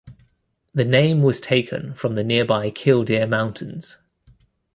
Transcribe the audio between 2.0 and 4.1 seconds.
the nearby Killdeer Mountains.